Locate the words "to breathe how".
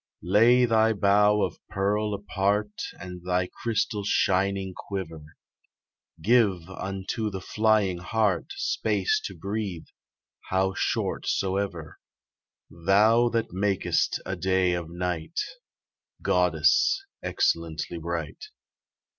9.25-10.73